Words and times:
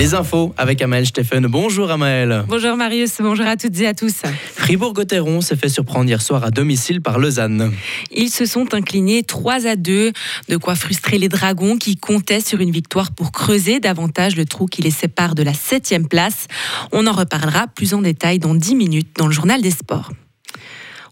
Les 0.00 0.14
infos 0.14 0.54
avec 0.56 0.80
Amael 0.80 1.04
Steffen. 1.04 1.46
Bonjour 1.46 1.90
Amael. 1.90 2.44
Bonjour 2.48 2.74
Marius, 2.74 3.18
bonjour 3.20 3.44
à 3.44 3.58
toutes 3.58 3.78
et 3.80 3.86
à 3.86 3.92
tous. 3.92 4.22
Fribourg-Gotteron 4.54 5.42
s'est 5.42 5.56
fait 5.56 5.68
surprendre 5.68 6.08
hier 6.08 6.22
soir 6.22 6.42
à 6.42 6.50
domicile 6.50 7.02
par 7.02 7.18
Lausanne. 7.18 7.70
Ils 8.10 8.30
se 8.30 8.46
sont 8.46 8.72
inclinés 8.72 9.24
3 9.24 9.66
à 9.66 9.76
2, 9.76 10.12
de 10.48 10.56
quoi 10.56 10.74
frustrer 10.74 11.18
les 11.18 11.28
Dragons 11.28 11.76
qui 11.76 11.96
comptaient 11.96 12.40
sur 12.40 12.60
une 12.62 12.70
victoire 12.70 13.12
pour 13.12 13.30
creuser 13.30 13.78
davantage 13.78 14.36
le 14.36 14.46
trou 14.46 14.64
qui 14.64 14.80
les 14.80 14.90
sépare 14.90 15.34
de 15.34 15.42
la 15.42 15.52
7 15.52 16.08
place. 16.08 16.46
On 16.92 17.06
en 17.06 17.12
reparlera 17.12 17.66
plus 17.66 17.92
en 17.92 18.00
détail 18.00 18.38
dans 18.38 18.54
10 18.54 18.76
minutes 18.76 19.10
dans 19.18 19.26
le 19.26 19.32
journal 19.32 19.60
des 19.60 19.70
sports. 19.70 20.12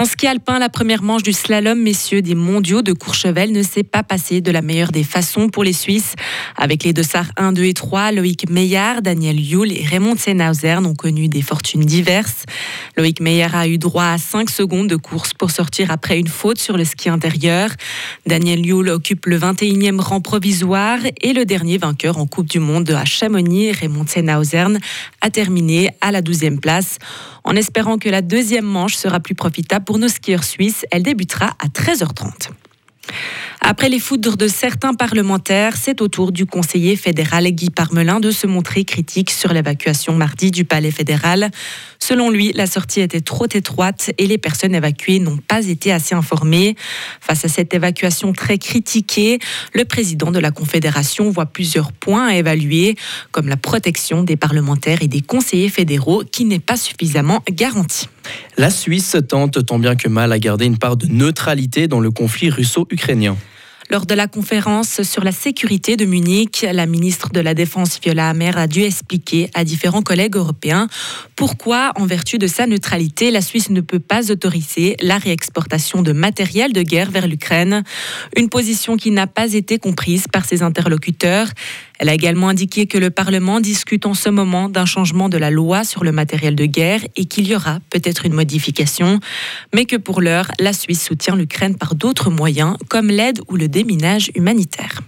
En 0.00 0.06
ski 0.06 0.26
alpin, 0.26 0.58
la 0.58 0.70
première 0.70 1.02
manche 1.02 1.22
du 1.22 1.34
slalom 1.34 1.78
messieurs 1.78 2.22
des 2.22 2.34
mondiaux 2.34 2.80
de 2.80 2.94
Courchevel 2.94 3.52
ne 3.52 3.62
s'est 3.62 3.82
pas 3.82 4.02
passée 4.02 4.40
de 4.40 4.50
la 4.50 4.62
meilleure 4.62 4.92
des 4.92 5.04
façons 5.04 5.50
pour 5.50 5.62
les 5.62 5.74
Suisses. 5.74 6.14
Avec 6.56 6.84
les 6.84 6.94
dossards 6.94 7.30
1, 7.36 7.52
2 7.52 7.64
et 7.64 7.74
3, 7.74 8.12
Loïc 8.12 8.48
Meillard, 8.48 9.02
Daniel 9.02 9.38
Yule 9.38 9.78
et 9.78 9.84
Raymond 9.84 10.16
Senhauser 10.16 10.76
ont 10.76 10.94
connu 10.94 11.28
des 11.28 11.42
fortunes 11.42 11.84
diverses. 11.84 12.46
Loïc 12.96 13.20
Meillard 13.20 13.54
a 13.54 13.68
eu 13.68 13.76
droit 13.76 14.06
à 14.06 14.16
5 14.16 14.48
secondes 14.48 14.88
de 14.88 14.96
course 14.96 15.34
pour 15.34 15.50
sortir 15.50 15.90
après 15.90 16.18
une 16.18 16.28
faute 16.28 16.58
sur 16.58 16.78
le 16.78 16.86
ski 16.86 17.10
intérieur. 17.10 17.68
Daniel 18.24 18.64
Yule 18.64 18.88
occupe 18.88 19.26
le 19.26 19.38
21e 19.38 20.00
rang 20.00 20.22
provisoire 20.22 21.00
et 21.20 21.34
le 21.34 21.44
dernier 21.44 21.76
vainqueur 21.76 22.16
en 22.16 22.26
Coupe 22.26 22.48
du 22.48 22.58
Monde 22.58 22.90
à 22.90 23.04
Chamonix, 23.04 23.72
Raymond 23.72 24.06
Senhauser, 24.06 24.64
a 25.20 25.28
terminé 25.28 25.90
à 26.00 26.10
la 26.10 26.22
12e 26.22 26.58
place. 26.58 26.96
En 27.44 27.56
espérant 27.56 27.98
que 27.98 28.08
la 28.08 28.22
deuxième 28.22 28.64
manche 28.64 28.94
sera 28.94 29.20
plus 29.20 29.34
profitable 29.34 29.84
pour 29.84 29.98
nos 29.98 30.08
skieurs 30.08 30.44
suisses, 30.44 30.84
elle 30.90 31.02
débutera 31.02 31.52
à 31.58 31.68
13h30. 31.68 32.50
Après 33.62 33.90
les 33.90 33.98
foudres 33.98 34.38
de 34.38 34.48
certains 34.48 34.94
parlementaires, 34.94 35.76
c'est 35.76 36.00
au 36.00 36.08
tour 36.08 36.32
du 36.32 36.46
conseiller 36.46 36.96
fédéral 36.96 37.46
Guy 37.50 37.68
Parmelin 37.68 38.18
de 38.18 38.30
se 38.30 38.46
montrer 38.46 38.84
critique 38.84 39.30
sur 39.30 39.52
l'évacuation 39.52 40.14
mardi 40.14 40.50
du 40.50 40.64
palais 40.64 40.90
fédéral. 40.90 41.50
Selon 41.98 42.30
lui, 42.30 42.52
la 42.54 42.66
sortie 42.66 43.00
était 43.00 43.20
trop 43.20 43.46
étroite 43.52 44.12
et 44.16 44.26
les 44.26 44.38
personnes 44.38 44.74
évacuées 44.74 45.18
n'ont 45.18 45.36
pas 45.36 45.66
été 45.66 45.92
assez 45.92 46.14
informées. 46.14 46.74
Face 47.20 47.44
à 47.44 47.48
cette 47.48 47.74
évacuation 47.74 48.32
très 48.32 48.56
critiquée, 48.56 49.38
le 49.74 49.84
président 49.84 50.30
de 50.30 50.38
la 50.38 50.50
Confédération 50.50 51.30
voit 51.30 51.46
plusieurs 51.46 51.92
points 51.92 52.28
à 52.28 52.36
évaluer, 52.36 52.96
comme 53.30 53.48
la 53.48 53.58
protection 53.58 54.22
des 54.22 54.36
parlementaires 54.36 55.02
et 55.02 55.08
des 55.08 55.20
conseillers 55.20 55.68
fédéraux 55.68 56.24
qui 56.24 56.46
n'est 56.46 56.58
pas 56.58 56.78
suffisamment 56.78 57.42
garantie. 57.50 58.08
La 58.56 58.70
Suisse 58.70 59.16
tente 59.28 59.64
tant 59.66 59.78
bien 59.78 59.96
que 59.96 60.08
mal 60.08 60.32
à 60.32 60.38
garder 60.38 60.66
une 60.66 60.78
part 60.78 60.96
de 60.96 61.06
neutralité 61.06 61.88
dans 61.88 62.00
le 62.00 62.10
conflit 62.10 62.50
russo-ukrainien. 62.50 63.36
Lors 63.90 64.06
de 64.06 64.14
la 64.14 64.28
conférence 64.28 65.02
sur 65.02 65.24
la 65.24 65.32
sécurité 65.32 65.96
de 65.96 66.04
Munich, 66.04 66.64
la 66.72 66.86
ministre 66.86 67.30
de 67.30 67.40
la 67.40 67.54
Défense 67.54 67.98
Viola 68.00 68.28
Amer 68.28 68.56
a 68.56 68.68
dû 68.68 68.82
expliquer 68.82 69.50
à 69.52 69.64
différents 69.64 70.02
collègues 70.02 70.36
européens 70.36 70.86
pourquoi, 71.34 71.90
en 71.96 72.06
vertu 72.06 72.38
de 72.38 72.46
sa 72.46 72.68
neutralité, 72.68 73.32
la 73.32 73.40
Suisse 73.40 73.68
ne 73.68 73.80
peut 73.80 73.98
pas 73.98 74.30
autoriser 74.30 74.94
la 75.00 75.18
réexportation 75.18 76.02
de 76.02 76.12
matériel 76.12 76.72
de 76.72 76.82
guerre 76.82 77.10
vers 77.10 77.26
l'Ukraine. 77.26 77.82
Une 78.36 78.48
position 78.48 78.96
qui 78.96 79.10
n'a 79.10 79.26
pas 79.26 79.54
été 79.54 79.78
comprise 79.78 80.26
par 80.28 80.44
ses 80.44 80.62
interlocuteurs. 80.62 81.48
Elle 81.98 82.08
a 82.08 82.14
également 82.14 82.48
indiqué 82.48 82.86
que 82.86 82.96
le 82.96 83.10
Parlement 83.10 83.60
discute 83.60 84.06
en 84.06 84.14
ce 84.14 84.28
moment 84.28 84.68
d'un 84.68 84.86
changement 84.86 85.28
de 85.28 85.36
la 85.36 85.50
loi 85.50 85.84
sur 85.84 86.04
le 86.04 86.12
matériel 86.12 86.54
de 86.54 86.64
guerre 86.64 87.02
et 87.16 87.24
qu'il 87.26 87.46
y 87.46 87.54
aura 87.54 87.78
peut-être 87.90 88.24
une 88.24 88.32
modification, 88.32 89.20
mais 89.74 89.84
que 89.84 89.96
pour 89.96 90.20
l'heure, 90.20 90.50
la 90.58 90.72
Suisse 90.72 91.04
soutient 91.04 91.36
l'Ukraine 91.36 91.76
par 91.76 91.94
d'autres 91.94 92.30
moyens, 92.30 92.76
comme 92.88 93.08
l'aide 93.08 93.40
ou 93.48 93.56
le 93.56 93.68
déminage 93.80 94.30
humanitaire. 94.34 95.00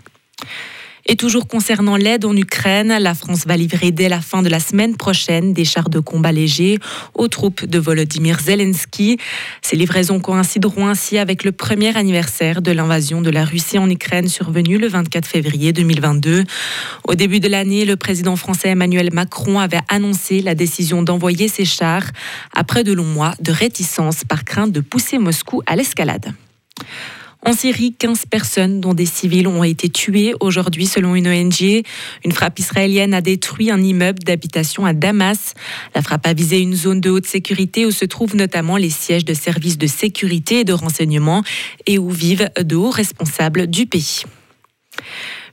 Et 1.05 1.17
toujours 1.17 1.48
concernant 1.48 1.97
l'aide 1.97 2.25
en 2.25 2.34
Ukraine, 2.34 2.97
la 2.98 3.14
France 3.14 3.45
va 3.45 3.56
livrer 3.56 3.91
dès 3.91 4.09
la 4.09 4.20
fin 4.20 4.41
de 4.41 4.48
la 4.48 4.61
semaine 4.61 4.97
prochaine 4.97 5.53
des 5.53 5.64
chars 5.64 5.91
de 5.91 5.98
combat 5.98 6.33
légers 6.33 6.79
aux 7.14 7.29
troupes 7.29 7.67
de 7.67 7.79
Volodymyr 7.79 8.39
Zelensky. 8.41 9.19
Ces 9.62 9.77
livraisons 9.77 10.20
coïncideront 10.20 10.86
ainsi 10.86 11.19
avec 11.19 11.42
le 11.45 11.51
premier 11.52 11.95
anniversaire 11.96 12.63
de 12.63 12.70
l'invasion 12.70 13.20
de 13.20 13.30
la 13.30 13.45
Russie 13.45 13.79
en 13.79 13.91
Ukraine 13.91 14.29
survenue 14.29 14.79
le 14.79 14.89
24 14.89 15.27
février 15.27 15.73
2022. 15.73 16.45
Au 17.05 17.14
début 17.14 17.41
de 17.41 17.48
l'année, 17.48 17.85
le 17.85 17.96
président 17.96 18.36
français 18.36 18.69
Emmanuel 18.69 19.11
Macron 19.13 19.58
avait 19.58 19.85
annoncé 19.89 20.41
la 20.41 20.55
décision 20.55 21.02
d'envoyer 21.02 21.48
ces 21.48 21.64
chars 21.64 22.07
après 22.55 22.85
de 22.85 22.92
longs 22.92 23.05
mois 23.05 23.35
de 23.41 23.52
réticence 23.52 24.25
par 24.25 24.45
crainte 24.45 24.73
de 24.73 24.80
pousser 24.80 25.19
Moscou 25.19 25.63
à 25.67 25.75
l'escalade. 25.75 26.33
En 27.45 27.55
Syrie, 27.55 27.92
15 27.92 28.27
personnes, 28.27 28.80
dont 28.80 28.95
des 28.95 29.07
civils, 29.07 29.48
ont 29.48 29.64
été 29.64 29.89
tuées 29.89 30.33
aujourd'hui 30.39 30.86
selon 30.86 31.17
une 31.17 31.27
ONG. 31.27 31.83
Une 32.25 32.30
frappe 32.30 32.61
israélienne 32.61 33.14
a 33.14 33.20
détruit 33.20 33.73
un 33.73 33.83
immeuble 33.83 34.20
d'habitation 34.20 34.86
à 34.86 34.92
Damas. 34.92 35.55
La 35.97 36.02
frappe 36.02 36.25
a 36.29 36.35
visé 36.35 36.61
une 36.61 36.77
zone 36.77 37.01
de 37.01 37.11
haute 37.11 37.27
sécurité 37.27 37.85
où 37.85 37.91
se 37.91 38.05
trouvent 38.05 38.36
notamment 38.36 38.77
les 38.77 38.91
sièges 38.91 39.25
de 39.25 39.35
services 39.35 39.77
de 39.77 39.89
sécurité 39.89 40.61
et 40.61 40.64
de 40.64 40.73
renseignement 40.73 41.42
et 41.86 41.98
où 41.98 42.11
vivent 42.11 42.48
de 42.61 42.77
hauts 42.77 42.91
responsables 42.91 43.67
du 43.67 43.86
pays. 43.86 44.23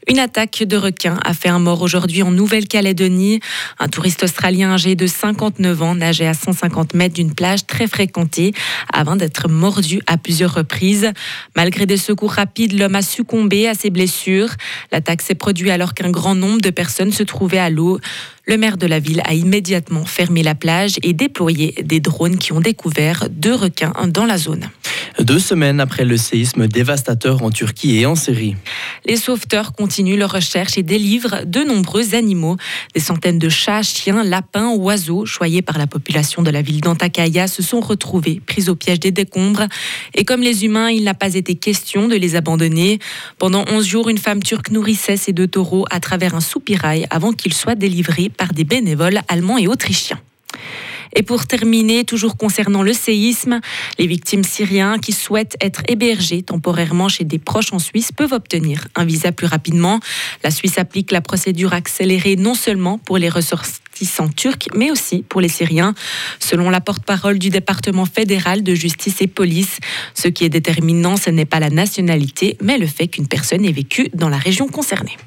Une 0.09 0.17
attaque 0.17 0.63
de 0.63 0.75
requins 0.75 1.19
a 1.23 1.35
fait 1.35 1.49
un 1.49 1.59
mort 1.59 1.83
aujourd'hui 1.83 2.23
en 2.23 2.31
Nouvelle-Calédonie. 2.31 3.41
Un 3.77 3.87
touriste 3.89 4.23
australien 4.23 4.71
âgé 4.71 4.95
de 4.95 5.05
59 5.05 5.83
ans 5.83 5.93
nageait 5.93 6.25
à 6.25 6.33
150 6.33 6.95
mètres 6.95 7.13
d'une 7.13 7.35
plage 7.35 7.67
très 7.67 7.85
fréquentée 7.85 8.53
avant 8.91 9.15
d'être 9.15 9.47
mordu 9.49 10.01
à 10.07 10.17
plusieurs 10.17 10.55
reprises. 10.55 11.11
Malgré 11.55 11.85
des 11.85 11.97
secours 11.97 12.31
rapides, 12.31 12.73
l'homme 12.73 12.95
a 12.95 13.03
succombé 13.03 13.67
à 13.67 13.75
ses 13.75 13.91
blessures. 13.91 14.49
L'attaque 14.91 15.21
s'est 15.21 15.35
produite 15.35 15.69
alors 15.69 15.93
qu'un 15.93 16.09
grand 16.09 16.33
nombre 16.33 16.61
de 16.61 16.71
personnes 16.71 17.11
se 17.11 17.21
trouvaient 17.21 17.59
à 17.59 17.69
l'eau. 17.69 17.99
Le 18.47 18.57
maire 18.57 18.77
de 18.77 18.87
la 18.87 18.97
ville 18.97 19.21
a 19.25 19.35
immédiatement 19.35 20.05
fermé 20.05 20.41
la 20.41 20.55
plage 20.55 20.95
et 21.03 21.13
déployé 21.13 21.75
des 21.83 21.99
drones 21.99 22.39
qui 22.39 22.51
ont 22.51 22.61
découvert 22.61 23.29
deux 23.29 23.53
requins 23.53 23.93
dans 24.07 24.25
la 24.25 24.39
zone. 24.39 24.71
Deux 25.19 25.39
semaines 25.39 25.79
après 25.79 26.05
le 26.05 26.17
séisme 26.17 26.67
dévastateur 26.67 27.43
en 27.43 27.51
Turquie 27.51 27.99
et 27.99 28.05
en 28.05 28.15
Syrie. 28.15 28.55
Les 29.05 29.15
sauveteurs 29.15 29.73
continuent 29.73 30.17
leurs 30.17 30.31
recherches 30.31 30.77
et 30.77 30.83
délivrent 30.83 31.45
de 31.45 31.61
nombreux 31.61 32.15
animaux. 32.15 32.57
Des 32.93 32.99
centaines 32.99 33.39
de 33.39 33.49
chats, 33.49 33.83
chiens, 33.83 34.23
lapins, 34.23 34.71
oiseaux 34.71 35.25
choyés 35.25 35.61
par 35.61 35.77
la 35.77 35.87
population 35.87 36.41
de 36.41 36.51
la 36.51 36.61
ville 36.61 36.81
d'Antakya 36.81 37.47
se 37.47 37.63
sont 37.63 37.79
retrouvés 37.79 38.41
pris 38.45 38.69
au 38.69 38.75
piège 38.75 38.99
des 38.99 39.11
décombres. 39.11 39.65
Et 40.13 40.25
comme 40.25 40.41
les 40.41 40.65
humains, 40.65 40.89
il 40.89 41.03
n'a 41.03 41.13
pas 41.13 41.35
été 41.35 41.55
question 41.55 42.07
de 42.07 42.15
les 42.15 42.35
abandonner. 42.35 42.99
Pendant 43.37 43.65
11 43.69 43.85
jours, 43.85 44.09
une 44.09 44.17
femme 44.17 44.43
turque 44.43 44.71
nourrissait 44.71 45.17
ces 45.17 45.33
deux 45.33 45.47
taureaux 45.47 45.85
à 45.89 45.99
travers 45.99 46.35
un 46.35 46.41
soupirail 46.41 47.05
avant 47.09 47.33
qu'ils 47.33 47.53
soient 47.53 47.75
délivrés 47.75 48.29
par 48.29 48.53
des 48.53 48.63
bénévoles 48.63 49.21
allemands 49.27 49.57
et 49.57 49.67
autrichiens. 49.67 50.19
Et 51.19 51.21
pour 51.21 51.45
terminer, 51.45 52.05
toujours 52.05 52.37
concernant 52.37 52.81
le 52.81 52.93
séisme, 52.93 53.59
les 53.97 54.07
victimes 54.07 54.45
syriens 54.45 54.99
qui 54.99 55.11
souhaitent 55.11 55.57
être 55.59 55.81
hébergés 55.89 56.43
temporairement 56.43 57.09
chez 57.09 57.25
des 57.25 57.39
proches 57.39 57.73
en 57.73 57.79
Suisse 57.79 58.13
peuvent 58.13 58.31
obtenir 58.31 58.87
un 58.95 59.03
visa 59.03 59.33
plus 59.33 59.45
rapidement. 59.45 59.99
La 60.45 60.49
Suisse 60.49 60.77
applique 60.77 61.11
la 61.11 61.19
procédure 61.19 61.73
accélérée 61.73 62.37
non 62.37 62.53
seulement 62.53 62.99
pour 62.99 63.17
les 63.17 63.27
ressortissants 63.27 64.29
turcs, 64.29 64.69
mais 64.73 64.91
aussi 64.91 65.25
pour 65.27 65.41
les 65.41 65.49
Syriens. 65.49 65.93
Selon 66.39 66.69
la 66.69 66.79
porte-parole 66.79 67.37
du 67.37 67.49
département 67.49 68.05
fédéral 68.05 68.63
de 68.63 68.73
justice 68.73 69.21
et 69.21 69.27
police, 69.27 69.79
ce 70.13 70.29
qui 70.29 70.45
est 70.45 70.49
déterminant, 70.49 71.17
ce 71.17 71.31
n'est 71.31 71.43
pas 71.43 71.59
la 71.59 71.69
nationalité, 71.69 72.55
mais 72.61 72.77
le 72.77 72.87
fait 72.87 73.09
qu'une 73.09 73.27
personne 73.27 73.65
ait 73.65 73.73
vécu 73.73 74.07
dans 74.13 74.29
la 74.29 74.37
région 74.37 74.69
concernée. 74.69 75.17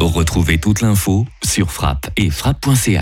Retrouvez 0.00 0.56
toute 0.58 0.80
l'info 0.80 1.26
sur 1.44 1.70
frappe 1.72 2.08
et 2.16 2.30
frappe.ch. 2.30 2.96